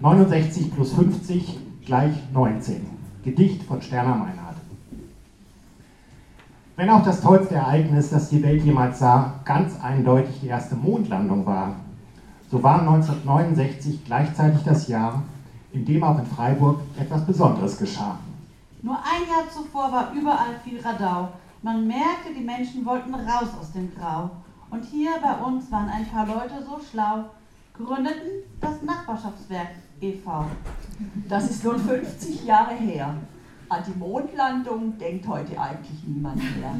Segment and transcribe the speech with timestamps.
[0.00, 2.86] 69 plus 50 gleich 19.
[3.22, 4.56] Gedicht von Sterner Meinhardt.
[6.74, 11.44] Wenn auch das tollste Ereignis, das die Welt jemals sah, ganz eindeutig die erste Mondlandung
[11.44, 11.76] war,
[12.50, 15.22] so war 1969 gleichzeitig das Jahr,
[15.72, 18.18] in dem auch in Freiburg etwas Besonderes geschah.
[18.80, 21.28] Nur ein Jahr zuvor war überall viel Radau.
[21.60, 24.30] Man merkte, die Menschen wollten raus aus dem Grau.
[24.70, 27.26] Und hier bei uns waren ein paar Leute so schlau,
[27.84, 29.68] gründeten das Nachbarschaftswerk
[30.00, 30.44] e.V.
[31.28, 33.14] Das ist nun 50 Jahre her.
[33.68, 36.74] An die Mondlandung denkt heute eigentlich niemand mehr.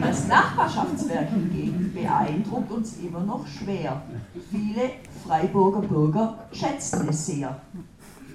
[0.00, 4.00] Das Nachbarschaftswerk hingegen beeindruckt uns immer noch schwer.
[4.50, 4.90] Viele
[5.26, 7.60] Freiburger Bürger schätzen es sehr.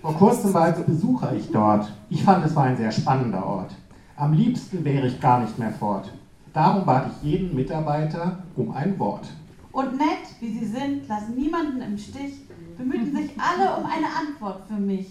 [0.01, 1.93] Vor kurzem war also Besucher ich dort.
[2.09, 3.75] Ich fand, es war ein sehr spannender Ort.
[4.17, 6.11] Am liebsten wäre ich gar nicht mehr fort.
[6.53, 9.29] Darum bat ich jeden Mitarbeiter um ein Wort.
[9.71, 12.45] Und nett, wie sie sind, lassen niemanden im Stich,
[12.77, 15.07] bemühten sich alle um eine Antwort für mich.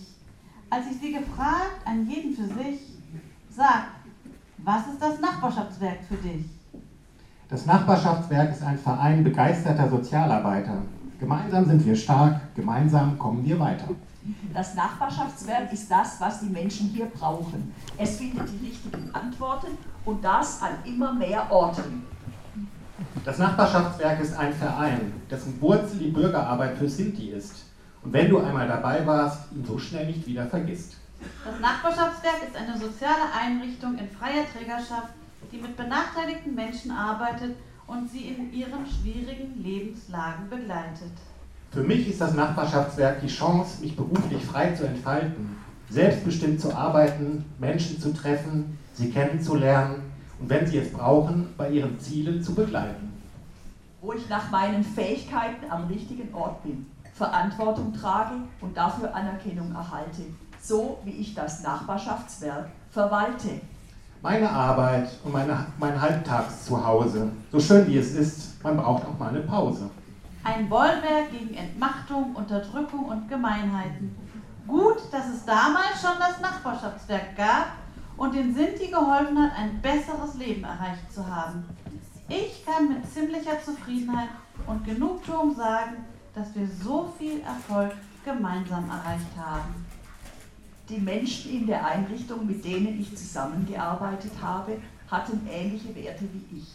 [0.68, 2.80] Als ich sie gefragt, an jeden für sich,
[3.48, 3.86] sag,
[4.58, 6.44] was ist das Nachbarschaftswerk für dich?
[7.48, 10.82] Das Nachbarschaftswerk ist ein Verein begeisterter Sozialarbeiter.
[11.18, 13.88] Gemeinsam sind wir stark, gemeinsam kommen wir weiter.
[14.52, 17.74] Das Nachbarschaftswerk ist das, was die Menschen hier brauchen.
[17.96, 19.68] Es findet die richtigen Antworten
[20.04, 22.04] und das an immer mehr Orten.
[23.24, 27.64] Das Nachbarschaftswerk ist ein Verein, dessen Wurzel die Bürgerarbeit für Sinti ist.
[28.02, 30.96] Und wenn du einmal dabei warst, ihn so schnell nicht wieder vergisst.
[31.44, 35.12] Das Nachbarschaftswerk ist eine soziale Einrichtung in freier Trägerschaft,
[35.52, 41.12] die mit benachteiligten Menschen arbeitet und sie in ihren schwierigen Lebenslagen begleitet.
[41.72, 45.58] Für mich ist das Nachbarschaftswerk die Chance, mich beruflich frei zu entfalten,
[45.90, 50.10] selbstbestimmt zu arbeiten, Menschen zu treffen, sie kennenzulernen
[50.40, 53.09] und wenn sie es brauchen, bei ihren Zielen zu begleiten.
[54.02, 60.22] Wo ich nach meinen Fähigkeiten am richtigen Ort bin, Verantwortung trage und dafür Anerkennung erhalte,
[60.58, 63.60] so wie ich das Nachbarschaftswerk verwalte.
[64.22, 69.28] Meine Arbeit und meine, mein Halbtagszuhause, so schön wie es ist, man braucht auch mal
[69.28, 69.90] eine Pause.
[70.44, 74.16] Ein Bollwerk gegen Entmachtung, Unterdrückung und Gemeinheiten.
[74.66, 77.72] Gut, dass es damals schon das Nachbarschaftswerk gab
[78.16, 81.64] und den Sinti geholfen hat, ein besseres Leben erreicht zu haben.
[82.32, 84.28] Ich kann mit ziemlicher Zufriedenheit
[84.64, 85.96] und Genugtuung sagen,
[86.32, 87.90] dass wir so viel Erfolg
[88.24, 89.84] gemeinsam erreicht haben.
[90.88, 94.78] Die Menschen in der Einrichtung, mit denen ich zusammengearbeitet habe,
[95.10, 96.68] hatten ähnliche Werte wie ich.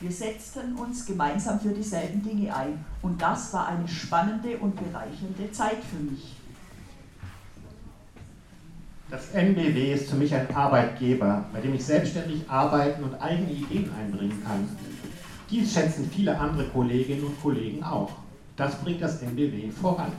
[0.00, 5.52] Wir setzten uns gemeinsam für dieselben Dinge ein und das war eine spannende und bereichernde
[5.52, 6.34] Zeit für mich.
[9.10, 13.90] Das NBW ist für mich ein Arbeitgeber, bei dem ich selbstständig arbeiten und eigene Ideen
[13.92, 14.66] einbringen kann.
[15.50, 18.10] Dies schätzen viele andere Kolleginnen und Kollegen auch.
[18.56, 20.10] Das bringt das NBW voran.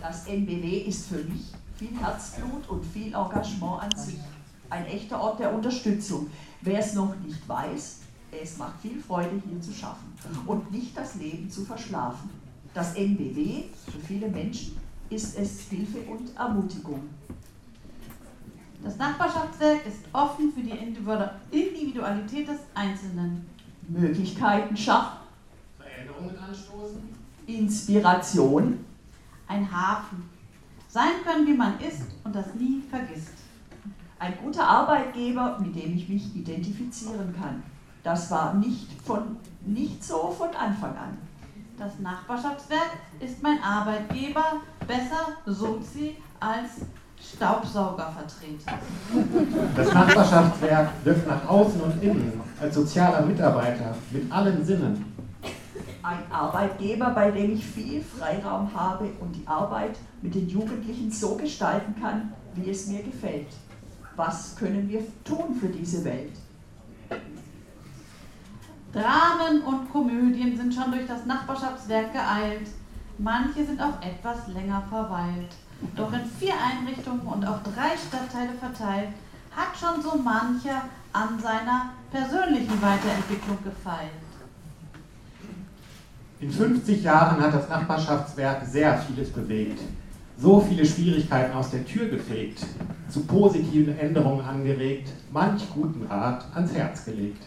[0.00, 4.20] Das NBW ist für mich viel Herzblut und viel Engagement an sich.
[4.70, 6.28] Ein echter Ort der Unterstützung.
[6.60, 8.00] Wer es noch nicht weiß,
[8.40, 10.12] es macht viel Freude, hier zu schaffen
[10.46, 12.30] und nicht das Leben zu verschlafen.
[12.72, 14.76] Das NBW für viele Menschen
[15.10, 17.00] ist es Hilfe und Ermutigung.
[18.82, 23.46] Das Nachbarschaftswerk ist offen für die Individualität des Einzelnen.
[23.88, 25.18] Möglichkeiten schaffen,
[25.76, 27.02] Veränderungen anstoßen,
[27.46, 28.84] Inspiration,
[29.48, 30.30] ein Hafen.
[30.88, 33.34] Sein können, wie man ist und das nie vergisst.
[34.18, 37.62] Ein guter Arbeitgeber, mit dem ich mich identifizieren kann.
[38.02, 41.18] Das war nicht, von, nicht so von Anfang an.
[41.78, 42.90] Das Nachbarschaftswerk
[43.20, 46.82] ist mein Arbeitgeber, besser Sozi als
[47.22, 48.78] Staubsaugervertreter.
[49.76, 55.04] Das Nachbarschaftswerk wirkt nach außen und innen als sozialer Mitarbeiter mit allen Sinnen.
[56.02, 61.36] Ein Arbeitgeber, bei dem ich viel Freiraum habe und die Arbeit mit den Jugendlichen so
[61.36, 63.48] gestalten kann, wie es mir gefällt.
[64.16, 66.32] Was können wir tun für diese Welt?
[68.92, 72.68] Dramen und Komödien sind schon durch das Nachbarschaftswerk geeilt.
[73.18, 75.54] Manche sind auch etwas länger verweilt.
[75.96, 79.08] Doch in vier Einrichtungen und auf drei Stadtteile verteilt,
[79.50, 80.82] hat schon so mancher
[81.12, 84.10] an seiner persönlichen Weiterentwicklung gefeilt.
[86.40, 89.80] In 50 Jahren hat das Nachbarschaftswerk sehr vieles bewegt,
[90.38, 92.64] so viele Schwierigkeiten aus der Tür gefegt,
[93.10, 97.42] zu positiven Änderungen angeregt, manch guten Rat ans Herz gelegt.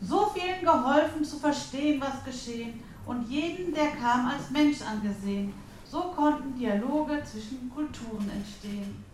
[0.00, 5.52] So vielen geholfen zu verstehen, was geschehen und jeden, der kam, als Mensch angesehen.
[5.92, 9.04] So konnten Dialoge zwischen Kulturen entstehen.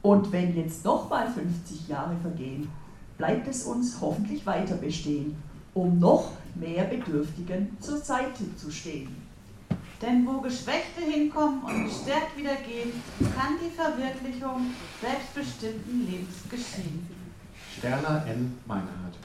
[0.00, 2.70] Und wenn jetzt nochmal 50 Jahre vergehen,
[3.18, 5.36] bleibt es uns hoffentlich weiter bestehen,
[5.74, 9.14] um noch mehr Bedürftigen zur Seite zu stehen.
[10.00, 12.90] Denn wo Geschwächte hinkommen und gestärkt wieder gehen,
[13.36, 14.68] kann die Verwirklichung
[15.02, 17.06] selbstbestimmten Lebens geschehen.
[17.76, 18.58] Sterner N.
[18.64, 19.18] Meinhardt.